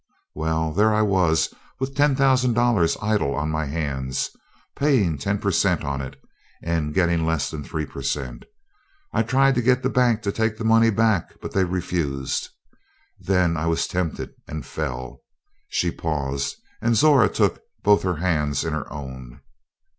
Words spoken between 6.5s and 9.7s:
and getting less than three per cent. I tried to